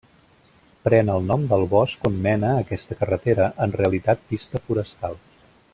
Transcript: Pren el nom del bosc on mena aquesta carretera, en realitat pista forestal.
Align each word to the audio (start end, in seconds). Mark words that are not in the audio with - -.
Pren 0.87 1.11
el 1.15 1.27
nom 1.31 1.43
del 1.51 1.65
bosc 1.73 2.07
on 2.11 2.17
mena 2.25 2.55
aquesta 2.63 2.99
carretera, 3.03 3.51
en 3.67 3.77
realitat 3.83 4.25
pista 4.33 4.67
forestal. 4.71 5.21